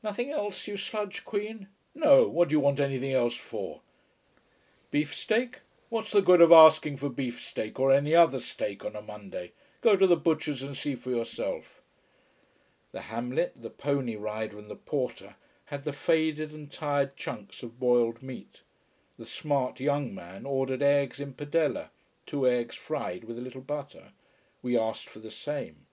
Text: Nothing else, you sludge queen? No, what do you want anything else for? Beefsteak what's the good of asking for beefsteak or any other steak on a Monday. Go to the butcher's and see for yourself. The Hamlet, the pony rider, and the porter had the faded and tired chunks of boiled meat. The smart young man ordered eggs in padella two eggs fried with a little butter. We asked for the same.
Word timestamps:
Nothing 0.00 0.30
else, 0.30 0.68
you 0.68 0.76
sludge 0.76 1.24
queen? 1.24 1.66
No, 1.92 2.28
what 2.28 2.48
do 2.48 2.52
you 2.52 2.60
want 2.60 2.78
anything 2.78 3.12
else 3.12 3.34
for? 3.34 3.80
Beefsteak 4.92 5.58
what's 5.88 6.12
the 6.12 6.22
good 6.22 6.40
of 6.40 6.52
asking 6.52 6.98
for 6.98 7.08
beefsteak 7.08 7.80
or 7.80 7.90
any 7.90 8.14
other 8.14 8.38
steak 8.38 8.84
on 8.84 8.94
a 8.94 9.02
Monday. 9.02 9.50
Go 9.80 9.96
to 9.96 10.06
the 10.06 10.16
butcher's 10.16 10.62
and 10.62 10.76
see 10.76 10.94
for 10.94 11.10
yourself. 11.10 11.82
The 12.92 13.00
Hamlet, 13.10 13.54
the 13.56 13.70
pony 13.70 14.14
rider, 14.14 14.56
and 14.56 14.70
the 14.70 14.76
porter 14.76 15.34
had 15.64 15.82
the 15.82 15.92
faded 15.92 16.52
and 16.52 16.70
tired 16.70 17.16
chunks 17.16 17.64
of 17.64 17.80
boiled 17.80 18.22
meat. 18.22 18.62
The 19.18 19.26
smart 19.26 19.80
young 19.80 20.14
man 20.14 20.46
ordered 20.46 20.82
eggs 20.82 21.18
in 21.18 21.34
padella 21.34 21.90
two 22.24 22.46
eggs 22.46 22.76
fried 22.76 23.24
with 23.24 23.36
a 23.36 23.42
little 23.42 23.60
butter. 23.62 24.12
We 24.62 24.78
asked 24.78 25.08
for 25.08 25.18
the 25.18 25.28
same. 25.32 25.86